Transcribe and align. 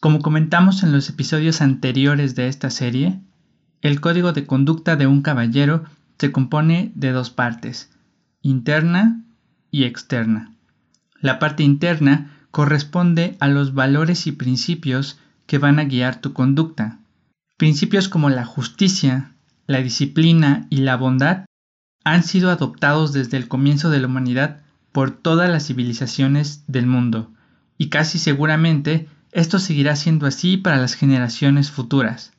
Como 0.00 0.20
comentamos 0.20 0.84
en 0.84 0.92
los 0.92 1.08
episodios 1.08 1.60
anteriores 1.60 2.36
de 2.36 2.46
esta 2.46 2.70
serie, 2.70 3.20
el 3.80 4.00
código 4.00 4.32
de 4.32 4.46
conducta 4.46 4.94
de 4.94 5.08
un 5.08 5.22
caballero 5.22 5.84
se 6.18 6.30
compone 6.30 6.92
de 6.94 7.10
dos 7.10 7.30
partes, 7.30 7.90
interna 8.40 9.24
y 9.72 9.84
externa. 9.84 10.54
La 11.20 11.40
parte 11.40 11.64
interna 11.64 12.30
corresponde 12.52 13.36
a 13.40 13.48
los 13.48 13.74
valores 13.74 14.28
y 14.28 14.32
principios 14.32 15.18
que 15.46 15.58
van 15.58 15.80
a 15.80 15.84
guiar 15.84 16.20
tu 16.20 16.32
conducta. 16.32 17.00
Principios 17.56 18.08
como 18.08 18.30
la 18.30 18.44
justicia, 18.44 19.32
la 19.66 19.78
disciplina 19.78 20.68
y 20.70 20.76
la 20.78 20.96
bondad 20.96 21.44
han 22.04 22.22
sido 22.22 22.50
adoptados 22.50 23.12
desde 23.12 23.36
el 23.36 23.48
comienzo 23.48 23.90
de 23.90 23.98
la 23.98 24.06
humanidad 24.06 24.60
por 24.92 25.10
todas 25.10 25.50
las 25.50 25.66
civilizaciones 25.66 26.62
del 26.68 26.86
mundo, 26.86 27.32
y 27.76 27.88
casi 27.88 28.20
seguramente 28.20 29.08
esto 29.32 29.58
seguirá 29.58 29.96
siendo 29.96 30.26
así 30.26 30.56
para 30.56 30.76
las 30.76 30.94
generaciones 30.94 31.70
futuras. 31.70 32.32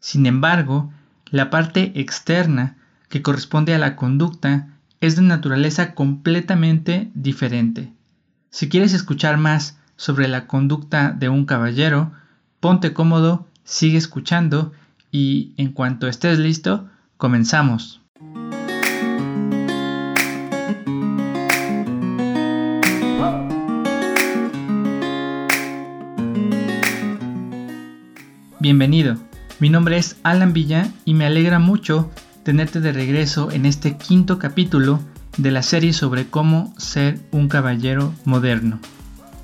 Sin 0.00 0.26
embargo, 0.26 0.92
la 1.30 1.50
parte 1.50 1.92
externa, 1.94 2.76
que 3.08 3.22
corresponde 3.22 3.74
a 3.74 3.78
la 3.78 3.96
conducta, 3.96 4.68
es 5.00 5.16
de 5.16 5.22
naturaleza 5.22 5.94
completamente 5.94 7.10
diferente. 7.14 7.92
Si 8.50 8.68
quieres 8.68 8.92
escuchar 8.92 9.36
más 9.36 9.78
sobre 9.96 10.28
la 10.28 10.46
conducta 10.46 11.10
de 11.10 11.28
un 11.28 11.44
caballero, 11.44 12.12
ponte 12.60 12.92
cómodo, 12.92 13.48
sigue 13.64 13.98
escuchando 13.98 14.72
y 15.10 15.54
en 15.56 15.72
cuanto 15.72 16.08
estés 16.08 16.38
listo, 16.38 16.88
comenzamos. 17.16 18.03
Bienvenido, 28.64 29.18
mi 29.60 29.68
nombre 29.68 29.98
es 29.98 30.16
Alan 30.22 30.54
Villa 30.54 30.88
y 31.04 31.12
me 31.12 31.26
alegra 31.26 31.58
mucho 31.58 32.10
tenerte 32.44 32.80
de 32.80 32.92
regreso 32.92 33.50
en 33.50 33.66
este 33.66 33.98
quinto 33.98 34.38
capítulo 34.38 35.00
de 35.36 35.50
la 35.50 35.62
serie 35.62 35.92
sobre 35.92 36.30
cómo 36.30 36.72
ser 36.78 37.20
un 37.30 37.50
caballero 37.50 38.14
moderno. 38.24 38.80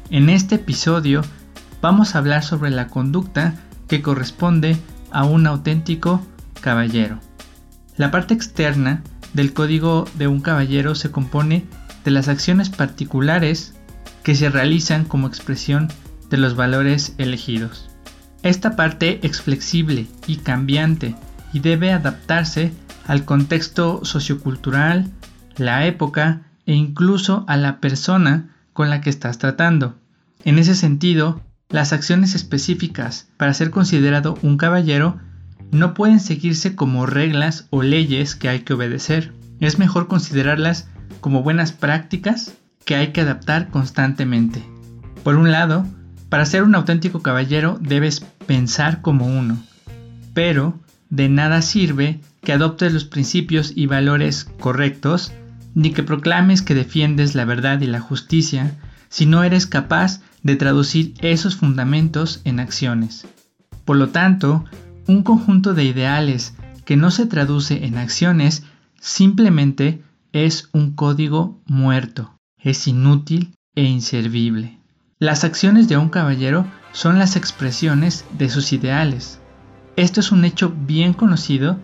En 0.08 0.30
este 0.30 0.54
episodio 0.54 1.20
vamos 1.82 2.14
a 2.14 2.18
hablar 2.20 2.42
sobre 2.42 2.70
la 2.70 2.86
conducta 2.86 3.56
que 3.88 4.00
corresponde 4.00 4.78
a 5.10 5.24
un 5.24 5.46
auténtico 5.46 6.26
caballero. 6.62 7.20
La 7.98 8.10
parte 8.10 8.32
externa 8.32 9.02
del 9.34 9.52
código 9.52 10.08
de 10.14 10.28
un 10.28 10.40
caballero 10.40 10.94
se 10.94 11.10
compone 11.10 11.66
de 12.06 12.10
las 12.10 12.28
acciones 12.28 12.70
particulares 12.70 13.74
que 14.22 14.34
se 14.34 14.48
realizan 14.48 15.04
como 15.04 15.28
expresión 15.28 15.88
de 16.30 16.38
los 16.38 16.56
valores 16.56 17.14
elegidos. 17.18 17.89
Esta 18.42 18.74
parte 18.74 19.20
es 19.26 19.42
flexible 19.42 20.06
y 20.26 20.36
cambiante 20.36 21.14
y 21.52 21.60
debe 21.60 21.92
adaptarse 21.92 22.72
al 23.06 23.24
contexto 23.24 24.04
sociocultural, 24.04 25.10
la 25.56 25.86
época 25.86 26.42
e 26.64 26.74
incluso 26.74 27.44
a 27.48 27.56
la 27.56 27.80
persona 27.80 28.56
con 28.72 28.88
la 28.88 29.00
que 29.00 29.10
estás 29.10 29.38
tratando. 29.38 29.96
En 30.44 30.58
ese 30.58 30.74
sentido, 30.74 31.42
las 31.68 31.92
acciones 31.92 32.34
específicas 32.34 33.28
para 33.36 33.52
ser 33.52 33.70
considerado 33.70 34.38
un 34.42 34.56
caballero 34.56 35.18
no 35.70 35.92
pueden 35.94 36.18
seguirse 36.18 36.74
como 36.74 37.06
reglas 37.06 37.66
o 37.70 37.82
leyes 37.82 38.34
que 38.36 38.48
hay 38.48 38.60
que 38.60 38.72
obedecer. 38.72 39.34
Es 39.60 39.78
mejor 39.78 40.08
considerarlas 40.08 40.88
como 41.20 41.42
buenas 41.42 41.72
prácticas 41.72 42.54
que 42.84 42.94
hay 42.96 43.08
que 43.08 43.20
adaptar 43.20 43.68
constantemente. 43.68 44.64
Por 45.22 45.36
un 45.36 45.52
lado, 45.52 45.86
para 46.30 46.46
ser 46.46 46.62
un 46.62 46.74
auténtico 46.74 47.20
caballero 47.20 47.78
debes 47.82 48.20
pensar 48.46 49.02
como 49.02 49.26
uno, 49.26 49.58
pero 50.32 50.78
de 51.10 51.28
nada 51.28 51.60
sirve 51.60 52.20
que 52.40 52.52
adoptes 52.52 52.92
los 52.92 53.04
principios 53.04 53.72
y 53.74 53.86
valores 53.86 54.44
correctos, 54.60 55.32
ni 55.74 55.92
que 55.92 56.04
proclames 56.04 56.62
que 56.62 56.74
defiendes 56.74 57.34
la 57.34 57.44
verdad 57.44 57.80
y 57.80 57.86
la 57.86 58.00
justicia, 58.00 58.78
si 59.08 59.26
no 59.26 59.42
eres 59.42 59.66
capaz 59.66 60.20
de 60.42 60.56
traducir 60.56 61.14
esos 61.20 61.56
fundamentos 61.56 62.40
en 62.44 62.60
acciones. 62.60 63.26
Por 63.84 63.96
lo 63.96 64.10
tanto, 64.10 64.64
un 65.06 65.22
conjunto 65.24 65.74
de 65.74 65.84
ideales 65.84 66.54
que 66.84 66.96
no 66.96 67.10
se 67.10 67.26
traduce 67.26 67.84
en 67.84 67.98
acciones 67.98 68.62
simplemente 69.00 70.02
es 70.32 70.68
un 70.72 70.92
código 70.92 71.60
muerto, 71.66 72.36
es 72.56 72.86
inútil 72.86 73.52
e 73.74 73.82
inservible. 73.82 74.79
Las 75.22 75.44
acciones 75.44 75.86
de 75.86 75.98
un 75.98 76.08
caballero 76.08 76.64
son 76.92 77.18
las 77.18 77.36
expresiones 77.36 78.24
de 78.38 78.48
sus 78.48 78.72
ideales. 78.72 79.38
Esto 79.96 80.20
es 80.20 80.32
un 80.32 80.46
hecho 80.46 80.72
bien 80.74 81.12
conocido 81.12 81.76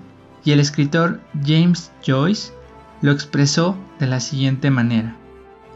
y 0.43 0.53
el 0.53 0.59
escritor 0.59 1.21
James 1.45 1.93
Joyce 2.03 2.55
lo 3.03 3.13
expresó 3.13 3.77
de 3.99 4.07
la 4.07 4.21
siguiente 4.21 4.71
manera. 4.71 5.17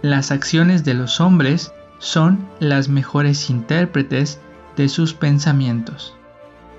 Las 0.01 0.31
acciones 0.31 0.85
de 0.85 0.95
los 0.95 1.21
hombres 1.21 1.71
son 1.99 2.49
las 2.61 2.89
mejores 2.89 3.51
intérpretes 3.51 4.41
de 4.79 4.89
sus 4.89 5.13
pensamientos. 5.13 6.15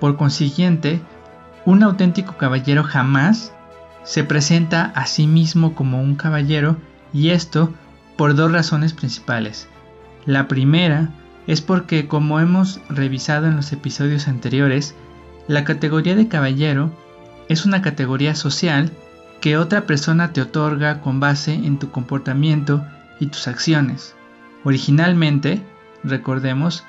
Por 0.00 0.16
consiguiente, 0.16 1.00
un 1.64 1.84
auténtico 1.84 2.36
caballero 2.36 2.82
jamás 2.82 3.52
se 4.02 4.24
presenta 4.24 4.86
a 4.96 5.06
sí 5.06 5.28
mismo 5.28 5.76
como 5.76 6.02
un 6.02 6.16
caballero 6.16 6.76
y 7.12 7.30
esto 7.30 7.72
por 8.16 8.34
dos 8.34 8.50
razones 8.50 8.94
principales. 8.94 9.68
La 10.26 10.48
primera 10.48 11.10
es 11.46 11.60
porque, 11.60 12.06
como 12.06 12.38
hemos 12.40 12.80
revisado 12.88 13.46
en 13.46 13.56
los 13.56 13.72
episodios 13.72 14.28
anteriores, 14.28 14.94
la 15.48 15.64
categoría 15.64 16.14
de 16.14 16.28
caballero 16.28 16.92
es 17.48 17.66
una 17.66 17.82
categoría 17.82 18.34
social 18.34 18.92
que 19.40 19.56
otra 19.56 19.86
persona 19.86 20.32
te 20.32 20.40
otorga 20.40 21.00
con 21.00 21.18
base 21.18 21.54
en 21.54 21.78
tu 21.78 21.90
comportamiento 21.90 22.86
y 23.18 23.26
tus 23.26 23.48
acciones. 23.48 24.14
Originalmente, 24.62 25.60
recordemos, 26.04 26.84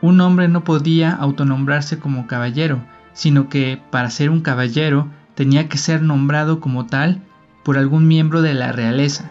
un 0.00 0.20
hombre 0.20 0.48
no 0.48 0.64
podía 0.64 1.12
autonombrarse 1.12 1.98
como 2.00 2.26
caballero, 2.26 2.82
sino 3.12 3.48
que 3.48 3.80
para 3.90 4.10
ser 4.10 4.30
un 4.30 4.40
caballero 4.40 5.08
tenía 5.36 5.68
que 5.68 5.78
ser 5.78 6.02
nombrado 6.02 6.58
como 6.58 6.86
tal 6.86 7.22
por 7.62 7.78
algún 7.78 8.08
miembro 8.08 8.42
de 8.42 8.54
la 8.54 8.72
realeza. 8.72 9.30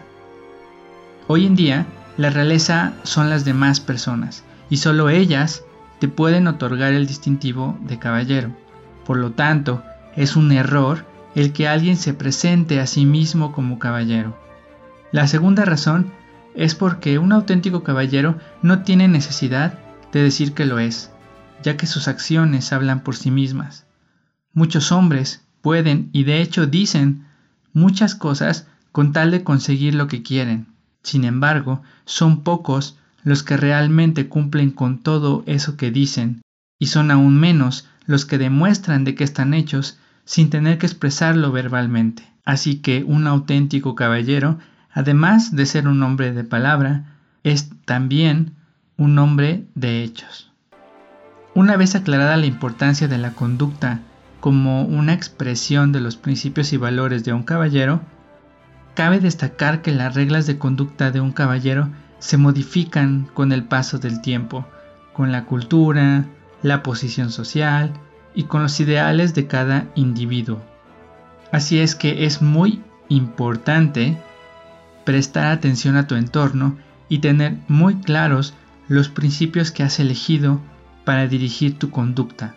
Hoy 1.26 1.46
en 1.46 1.54
día, 1.54 1.86
la 2.16 2.30
realeza 2.30 2.94
son 3.02 3.28
las 3.30 3.44
demás 3.44 3.80
personas 3.80 4.44
y 4.70 4.76
solo 4.76 5.08
ellas 5.08 5.64
te 5.98 6.08
pueden 6.08 6.46
otorgar 6.46 6.92
el 6.92 7.06
distintivo 7.06 7.78
de 7.82 7.98
caballero. 7.98 8.56
Por 9.04 9.16
lo 9.16 9.32
tanto, 9.32 9.82
es 10.16 10.36
un 10.36 10.52
error 10.52 11.06
el 11.34 11.52
que 11.52 11.66
alguien 11.66 11.96
se 11.96 12.14
presente 12.14 12.80
a 12.80 12.86
sí 12.86 13.04
mismo 13.04 13.52
como 13.52 13.78
caballero. 13.78 14.38
La 15.10 15.26
segunda 15.26 15.64
razón 15.64 16.12
es 16.54 16.74
porque 16.74 17.18
un 17.18 17.32
auténtico 17.32 17.82
caballero 17.82 18.38
no 18.62 18.82
tiene 18.82 19.08
necesidad 19.08 19.78
de 20.12 20.22
decir 20.22 20.54
que 20.54 20.66
lo 20.66 20.78
es, 20.78 21.10
ya 21.62 21.76
que 21.76 21.86
sus 21.86 22.06
acciones 22.06 22.72
hablan 22.72 23.00
por 23.00 23.16
sí 23.16 23.30
mismas. 23.30 23.86
Muchos 24.52 24.92
hombres 24.92 25.44
pueden 25.62 26.10
y 26.12 26.24
de 26.24 26.40
hecho 26.40 26.66
dicen 26.66 27.26
muchas 27.72 28.14
cosas 28.14 28.68
con 28.92 29.12
tal 29.12 29.32
de 29.32 29.42
conseguir 29.42 29.96
lo 29.96 30.06
que 30.06 30.22
quieren. 30.22 30.73
Sin 31.04 31.24
embargo, 31.24 31.82
son 32.06 32.42
pocos 32.42 32.98
los 33.22 33.42
que 33.42 33.56
realmente 33.56 34.28
cumplen 34.28 34.70
con 34.70 34.98
todo 34.98 35.44
eso 35.46 35.76
que 35.76 35.90
dicen, 35.90 36.42
y 36.80 36.86
son 36.86 37.10
aún 37.10 37.38
menos 37.38 37.86
los 38.06 38.24
que 38.24 38.38
demuestran 38.38 39.04
de 39.04 39.14
que 39.14 39.22
están 39.22 39.54
hechos 39.54 39.98
sin 40.24 40.50
tener 40.50 40.78
que 40.78 40.86
expresarlo 40.86 41.52
verbalmente. 41.52 42.28
Así 42.44 42.76
que 42.76 43.04
un 43.04 43.26
auténtico 43.26 43.94
caballero, 43.94 44.58
además 44.92 45.54
de 45.54 45.66
ser 45.66 45.88
un 45.88 46.02
hombre 46.02 46.32
de 46.32 46.44
palabra, 46.44 47.16
es 47.42 47.70
también 47.84 48.54
un 48.96 49.18
hombre 49.18 49.66
de 49.74 50.02
hechos. 50.02 50.50
Una 51.54 51.76
vez 51.76 51.94
aclarada 51.94 52.36
la 52.36 52.46
importancia 52.46 53.08
de 53.08 53.18
la 53.18 53.32
conducta 53.32 54.00
como 54.40 54.84
una 54.84 55.12
expresión 55.12 55.92
de 55.92 56.00
los 56.00 56.16
principios 56.16 56.72
y 56.72 56.78
valores 56.78 57.24
de 57.24 57.32
un 57.32 57.42
caballero, 57.42 58.02
Cabe 58.94 59.18
destacar 59.18 59.82
que 59.82 59.92
las 59.92 60.14
reglas 60.14 60.46
de 60.46 60.58
conducta 60.58 61.10
de 61.10 61.20
un 61.20 61.32
caballero 61.32 61.90
se 62.20 62.36
modifican 62.36 63.28
con 63.34 63.52
el 63.52 63.64
paso 63.64 63.98
del 63.98 64.20
tiempo, 64.20 64.66
con 65.12 65.32
la 65.32 65.44
cultura, 65.44 66.26
la 66.62 66.82
posición 66.82 67.30
social 67.30 67.92
y 68.34 68.44
con 68.44 68.62
los 68.62 68.78
ideales 68.80 69.34
de 69.34 69.46
cada 69.46 69.86
individuo. 69.94 70.62
Así 71.52 71.80
es 71.80 71.94
que 71.94 72.24
es 72.24 72.40
muy 72.40 72.82
importante 73.08 74.16
prestar 75.04 75.46
atención 75.46 75.96
a 75.96 76.06
tu 76.06 76.14
entorno 76.14 76.76
y 77.08 77.18
tener 77.18 77.58
muy 77.68 77.96
claros 77.96 78.54
los 78.88 79.08
principios 79.08 79.70
que 79.70 79.82
has 79.82 80.00
elegido 80.00 80.60
para 81.04 81.26
dirigir 81.26 81.78
tu 81.78 81.90
conducta. 81.90 82.54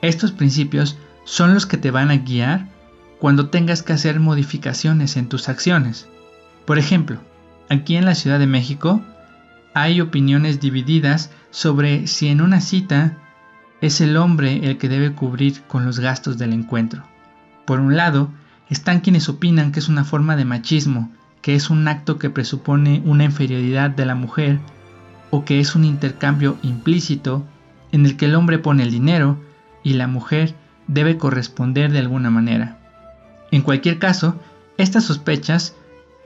Estos 0.00 0.30
principios 0.30 0.96
son 1.24 1.54
los 1.54 1.66
que 1.66 1.76
te 1.76 1.90
van 1.90 2.10
a 2.10 2.18
guiar 2.18 2.68
cuando 3.18 3.48
tengas 3.48 3.82
que 3.82 3.92
hacer 3.92 4.20
modificaciones 4.20 5.16
en 5.16 5.28
tus 5.28 5.48
acciones. 5.48 6.08
Por 6.64 6.78
ejemplo, 6.78 7.18
aquí 7.68 7.96
en 7.96 8.04
la 8.04 8.14
Ciudad 8.14 8.38
de 8.38 8.46
México 8.46 9.02
hay 9.74 10.00
opiniones 10.00 10.60
divididas 10.60 11.30
sobre 11.50 12.06
si 12.06 12.28
en 12.28 12.40
una 12.40 12.60
cita 12.60 13.18
es 13.80 14.00
el 14.00 14.16
hombre 14.16 14.68
el 14.68 14.78
que 14.78 14.88
debe 14.88 15.12
cubrir 15.12 15.62
con 15.62 15.84
los 15.84 16.00
gastos 16.00 16.38
del 16.38 16.52
encuentro. 16.52 17.04
Por 17.64 17.80
un 17.80 17.96
lado, 17.96 18.30
están 18.70 19.00
quienes 19.00 19.28
opinan 19.28 19.72
que 19.72 19.80
es 19.80 19.88
una 19.88 20.04
forma 20.04 20.36
de 20.36 20.44
machismo, 20.44 21.10
que 21.42 21.54
es 21.54 21.70
un 21.70 21.86
acto 21.86 22.18
que 22.18 22.30
presupone 22.30 23.02
una 23.04 23.24
inferioridad 23.24 23.90
de 23.90 24.06
la 24.06 24.14
mujer, 24.14 24.58
o 25.30 25.44
que 25.44 25.60
es 25.60 25.74
un 25.74 25.84
intercambio 25.84 26.58
implícito 26.62 27.46
en 27.92 28.06
el 28.06 28.16
que 28.16 28.26
el 28.26 28.34
hombre 28.34 28.58
pone 28.58 28.82
el 28.82 28.90
dinero 28.90 29.38
y 29.82 29.94
la 29.94 30.06
mujer 30.06 30.54
debe 30.86 31.18
corresponder 31.18 31.92
de 31.92 31.98
alguna 31.98 32.30
manera. 32.30 32.77
En 33.50 33.62
cualquier 33.62 33.98
caso, 33.98 34.36
estas 34.76 35.04
sospechas 35.04 35.74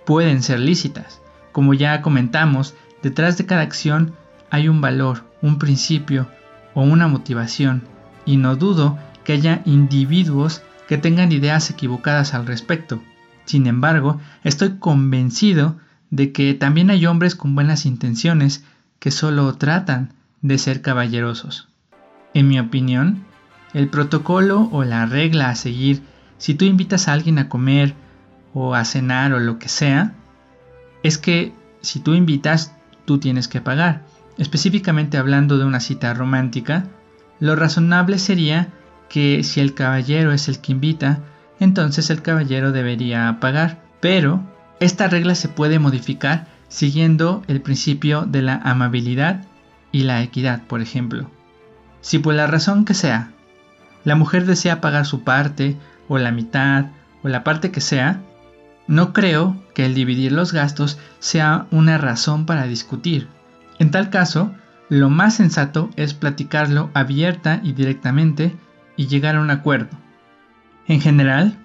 pueden 0.05 0.43
ser 0.43 0.61
lícitas. 0.61 1.21
Como 1.53 1.75
ya 1.75 2.03
comentamos, 2.03 2.75
detrás 3.03 3.39
de 3.39 3.47
cada 3.47 3.63
acción 3.63 4.15
hay 4.51 4.69
un 4.69 4.81
valor, 4.81 5.25
un 5.41 5.59
principio 5.59 6.29
o 6.75 6.83
una 6.83 7.09
motivación, 7.09 7.83
y 8.25 8.37
no 8.37 8.57
dudo 8.57 8.99
que 9.25 9.35
haya 9.35 9.63
individuos 9.65 10.63
que 10.89 10.99
tengan 10.99 11.33
ideas 11.33 11.71
equivocadas 11.71 12.35
al 12.35 12.47
respecto. 12.47 13.03
Sin 13.45 13.67
embargo, 13.67 14.21
estoy 14.45 14.79
convencido 14.79 15.79
de 16.11 16.33
que 16.33 16.55
también 16.55 16.91
hay 16.91 17.07
hombres 17.07 17.35
con 17.35 17.55
buenas 17.55 17.87
intenciones 17.87 18.65
que 18.99 19.11
solo 19.11 19.55
tratan 19.55 20.13
de 20.43 20.59
ser 20.59 20.83
caballerosos. 20.83 21.69
En 22.35 22.49
mi 22.49 22.59
opinión, 22.61 23.25
el 23.75 23.89
protocolo 23.89 24.69
o 24.73 24.85
la 24.85 25.07
regla 25.07 25.49
a 25.49 25.55
seguir 25.55 26.03
si 26.43 26.55
tú 26.55 26.65
invitas 26.65 27.07
a 27.07 27.13
alguien 27.13 27.39
a 27.39 27.49
comer 27.49 27.95
o 28.53 28.75
a 28.75 28.85
cenar 28.85 29.33
o 29.33 29.39
lo 29.39 29.61
que 29.61 29.69
sea, 29.69 30.15
es 31.05 31.17
que 31.17 31.53
si 31.83 32.01
tú 32.01 32.15
invitas, 32.15 32.75
tú 33.05 33.19
tienes 33.19 33.47
que 33.47 33.61
pagar. 33.61 34.03
Específicamente 34.39 35.19
hablando 35.19 35.57
de 35.57 35.65
una 35.65 35.79
cita 35.79 36.13
romántica, 36.15 36.89
lo 37.39 37.55
razonable 37.55 38.19
sería 38.19 38.71
que 39.09 39.45
si 39.45 39.61
el 39.61 39.75
caballero 39.75 40.33
es 40.33 40.49
el 40.49 40.59
que 40.59 40.73
invita, 40.73 41.21
entonces 41.61 42.11
el 42.11 42.23
caballero 42.23 42.73
debería 42.73 43.39
pagar. 43.39 43.85
Pero 44.01 44.43
esta 44.81 45.07
regla 45.07 45.37
se 45.37 45.49
puede 45.49 45.79
modificar 45.79 46.49
siguiendo 46.67 47.45
el 47.47 47.61
principio 47.61 48.23
de 48.23 48.43
la 48.43 48.57
amabilidad 48.57 49.45
y 49.93 50.03
la 50.03 50.21
equidad, 50.25 50.65
por 50.67 50.81
ejemplo. 50.81 51.31
Si 52.01 52.19
por 52.19 52.35
la 52.35 52.49
razón 52.49 52.85
que 52.85 52.95
sea, 52.95 53.31
la 54.03 54.17
mujer 54.17 54.45
desea 54.45 54.81
pagar 54.81 55.07
su 55.07 55.23
parte, 55.23 55.77
o 56.13 56.19
la 56.19 56.31
mitad, 56.31 56.87
o 57.23 57.29
la 57.29 57.43
parte 57.43 57.71
que 57.71 57.81
sea, 57.81 58.21
no 58.87 59.15
creo 59.15 59.57
que 59.75 59.87
el 59.87 59.95
dividir 59.95 60.31
los 60.31 60.53
gastos 60.53 60.99
sea 61.21 61.67
una 61.71 61.97
razón 61.97 62.45
para 62.45 62.67
discutir. 62.67 63.29
En 63.79 63.91
tal 63.91 64.11
caso, 64.11 64.53
lo 64.91 65.09
más 65.09 65.37
sensato 65.37 65.89
es 65.97 66.13
platicarlo 66.13 66.91
abierta 66.93 67.61
y 67.63 67.73
directamente 67.73 68.55
y 68.95 69.07
llegar 69.07 69.37
a 69.37 69.41
un 69.41 69.51
acuerdo. 69.51 69.97
En 70.87 71.01
general, 71.01 71.57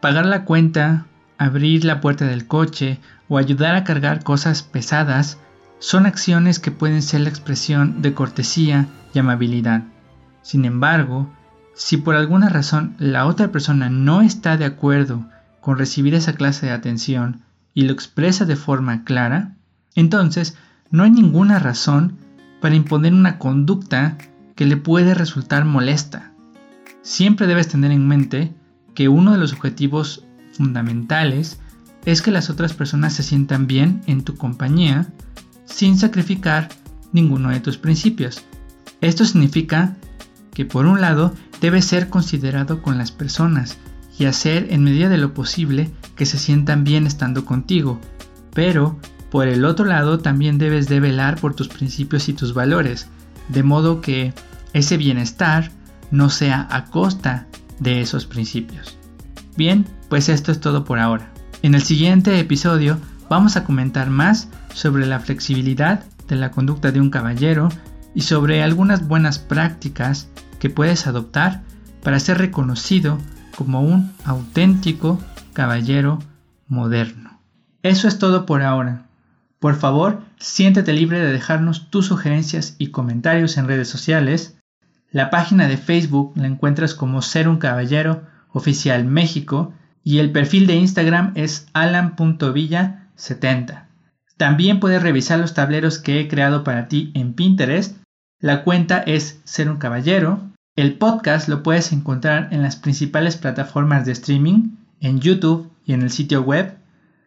pagar 0.00 0.26
la 0.26 0.44
cuenta, 0.44 1.06
abrir 1.36 1.84
la 1.84 2.00
puerta 2.00 2.26
del 2.26 2.46
coche 2.46 3.00
o 3.28 3.38
ayudar 3.38 3.74
a 3.74 3.82
cargar 3.82 4.22
cosas 4.22 4.62
pesadas 4.62 5.38
son 5.80 6.06
acciones 6.06 6.60
que 6.60 6.70
pueden 6.70 7.02
ser 7.02 7.22
la 7.22 7.28
expresión 7.28 8.02
de 8.02 8.14
cortesía 8.14 8.86
y 9.12 9.18
amabilidad. 9.18 9.82
Sin 10.42 10.64
embargo, 10.64 11.28
si 11.74 11.96
por 11.96 12.14
alguna 12.14 12.48
razón 12.48 12.94
la 12.98 13.26
otra 13.26 13.50
persona 13.50 13.90
no 13.90 14.20
está 14.22 14.56
de 14.56 14.64
acuerdo 14.64 15.26
con 15.60 15.78
recibir 15.78 16.14
esa 16.14 16.34
clase 16.34 16.66
de 16.66 16.72
atención 16.72 17.42
y 17.74 17.82
lo 17.82 17.92
expresa 17.92 18.44
de 18.44 18.56
forma 18.56 19.04
clara, 19.04 19.56
entonces 19.94 20.56
no 20.90 21.02
hay 21.02 21.10
ninguna 21.10 21.58
razón 21.58 22.18
para 22.60 22.76
imponer 22.76 23.12
una 23.12 23.38
conducta 23.38 24.16
que 24.54 24.66
le 24.66 24.76
puede 24.76 25.14
resultar 25.14 25.64
molesta. 25.64 26.32
Siempre 27.02 27.46
debes 27.46 27.68
tener 27.68 27.90
en 27.90 28.06
mente 28.06 28.54
que 28.94 29.08
uno 29.08 29.32
de 29.32 29.38
los 29.38 29.52
objetivos 29.52 30.24
fundamentales 30.52 31.58
es 32.04 32.22
que 32.22 32.30
las 32.30 32.50
otras 32.50 32.74
personas 32.74 33.12
se 33.14 33.22
sientan 33.22 33.66
bien 33.66 34.02
en 34.06 34.22
tu 34.22 34.36
compañía 34.36 35.08
sin 35.64 35.98
sacrificar 35.98 36.68
ninguno 37.12 37.50
de 37.50 37.60
tus 37.60 37.76
principios. 37.78 38.42
Esto 39.00 39.24
significa 39.24 39.96
que 40.54 40.64
por 40.64 40.86
un 40.86 41.00
lado 41.00 41.34
debes 41.60 41.84
ser 41.84 42.08
considerado 42.08 42.80
con 42.80 42.96
las 42.96 43.12
personas 43.12 43.78
y 44.18 44.26
hacer 44.26 44.68
en 44.70 44.84
medida 44.84 45.08
de 45.08 45.18
lo 45.18 45.34
posible 45.34 45.90
que 46.16 46.26
se 46.26 46.38
sientan 46.38 46.84
bien 46.84 47.06
estando 47.06 47.44
contigo, 47.44 48.00
pero 48.54 48.98
por 49.30 49.48
el 49.48 49.64
otro 49.64 49.84
lado 49.84 50.20
también 50.20 50.58
debes 50.58 50.88
de 50.88 51.00
velar 51.00 51.40
por 51.40 51.54
tus 51.54 51.68
principios 51.68 52.28
y 52.28 52.34
tus 52.34 52.54
valores, 52.54 53.08
de 53.48 53.62
modo 53.64 54.00
que 54.00 54.32
ese 54.72 54.96
bienestar 54.96 55.72
no 56.10 56.30
sea 56.30 56.68
a 56.70 56.84
costa 56.84 57.48
de 57.80 58.00
esos 58.00 58.26
principios. 58.26 58.96
Bien, 59.56 59.84
pues 60.08 60.28
esto 60.28 60.52
es 60.52 60.60
todo 60.60 60.84
por 60.84 61.00
ahora. 61.00 61.32
En 61.62 61.74
el 61.74 61.82
siguiente 61.82 62.38
episodio 62.38 62.98
vamos 63.28 63.56
a 63.56 63.64
comentar 63.64 64.10
más 64.10 64.48
sobre 64.72 65.06
la 65.06 65.18
flexibilidad 65.18 66.04
de 66.28 66.36
la 66.36 66.50
conducta 66.50 66.92
de 66.92 67.00
un 67.00 67.10
caballero 67.10 67.68
y 68.14 68.22
sobre 68.22 68.62
algunas 68.62 69.08
buenas 69.08 69.38
prácticas 69.38 70.28
que 70.64 70.70
puedes 70.70 71.06
adoptar 71.06 71.60
para 72.02 72.18
ser 72.18 72.38
reconocido 72.38 73.18
como 73.54 73.82
un 73.82 74.10
auténtico 74.24 75.20
caballero 75.52 76.20
moderno. 76.68 77.38
Eso 77.82 78.08
es 78.08 78.18
todo 78.18 78.46
por 78.46 78.62
ahora. 78.62 79.04
Por 79.58 79.76
favor, 79.76 80.22
siéntete 80.38 80.94
libre 80.94 81.20
de 81.20 81.30
dejarnos 81.30 81.90
tus 81.90 82.06
sugerencias 82.06 82.76
y 82.78 82.92
comentarios 82.92 83.58
en 83.58 83.68
redes 83.68 83.88
sociales. 83.88 84.56
La 85.10 85.28
página 85.28 85.68
de 85.68 85.76
Facebook 85.76 86.32
la 86.34 86.46
encuentras 86.46 86.94
como 86.94 87.20
Ser 87.20 87.46
un 87.46 87.58
Caballero 87.58 88.22
Oficial 88.50 89.04
México 89.04 89.74
y 90.02 90.18
el 90.18 90.32
perfil 90.32 90.66
de 90.66 90.76
Instagram 90.76 91.32
es 91.34 91.66
alan.villa70. 91.74 93.84
También 94.38 94.80
puedes 94.80 95.02
revisar 95.02 95.38
los 95.38 95.52
tableros 95.52 95.98
que 95.98 96.20
he 96.20 96.28
creado 96.28 96.64
para 96.64 96.88
ti 96.88 97.12
en 97.14 97.34
Pinterest. 97.34 97.98
La 98.40 98.64
cuenta 98.64 99.00
es 99.00 99.42
Ser 99.44 99.68
un 99.68 99.76
Caballero. 99.76 100.53
El 100.76 100.98
podcast 100.98 101.48
lo 101.48 101.62
puedes 101.62 101.92
encontrar 101.92 102.48
en 102.50 102.60
las 102.60 102.74
principales 102.74 103.36
plataformas 103.36 104.06
de 104.06 104.12
streaming, 104.12 104.70
en 104.98 105.20
YouTube 105.20 105.70
y 105.86 105.92
en 105.92 106.02
el 106.02 106.10
sitio 106.10 106.42
web. 106.42 106.76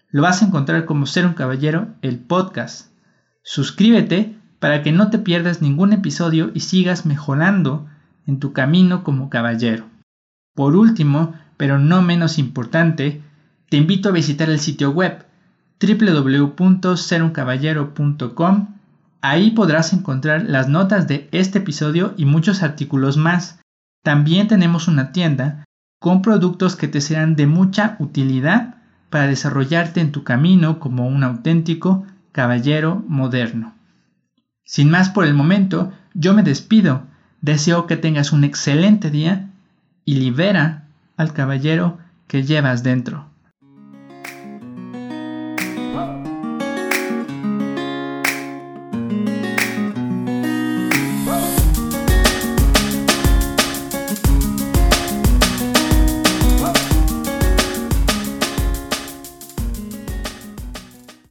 Lo 0.10 0.24
vas 0.24 0.42
a 0.42 0.48
encontrar 0.48 0.84
como 0.84 1.06
Ser 1.06 1.26
un 1.26 1.34
Caballero, 1.34 1.88
el 2.02 2.20
podcast. 2.20 2.92
Suscríbete 3.44 4.36
para 4.60 4.84
que 4.84 4.92
no 4.92 5.10
te 5.10 5.20
pierdas 5.20 5.62
ningún 5.62 5.94
episodio 5.94 6.52
y 6.54 6.60
sigas 6.60 7.06
mejorando 7.06 7.88
en 8.26 8.40
tu 8.40 8.52
camino 8.52 9.06
como 9.06 9.30
caballero. 9.30 9.86
Por 10.54 10.75
último, 10.75 11.34
pero 11.56 11.80
no 11.80 12.01
menos 12.01 12.39
importante, 12.39 13.22
te 13.70 13.77
invito 13.77 14.10
a 14.10 14.12
visitar 14.12 14.50
el 14.50 14.60
sitio 14.60 14.92
web 14.92 15.25
www.seruncaballero.com. 15.80 18.76
Ahí 19.21 19.51
podrás 19.51 19.93
encontrar 19.93 20.43
las 20.43 20.69
notas 20.69 21.07
de 21.07 21.27
este 21.31 21.59
episodio 21.59 22.13
y 22.17 22.25
muchos 22.25 22.63
artículos 22.63 23.17
más. 23.17 23.59
También 24.03 24.47
tenemos 24.47 24.88
una 24.88 25.12
tienda 25.12 25.65
con 26.00 26.21
productos 26.21 26.75
que 26.75 26.88
te 26.88 27.01
serán 27.01 27.36
de 27.36 27.47
mucha 27.47 27.95
utilidad 28.00 28.75
para 29.09 29.27
desarrollarte 29.27 30.01
en 30.01 30.12
tu 30.12 30.24
camino 30.24 30.79
como 30.79 31.07
un 31.07 31.24
auténtico 31.24 32.05
caballero 32.31 33.03
moderno. 33.07 33.74
Sin 34.63 34.89
más 34.89 35.09
por 35.09 35.25
el 35.25 35.33
momento, 35.33 35.91
yo 36.13 36.33
me 36.33 36.43
despido. 36.43 37.03
Deseo 37.41 37.88
que 37.88 37.97
tengas 37.97 38.31
un 38.31 38.43
excelente 38.43 39.09
día 39.09 39.50
y 40.05 40.15
libera 40.15 40.88
al 41.15 41.33
caballero 41.33 41.97
que 42.27 42.43
llevas 42.43 42.83
dentro. 42.83 43.29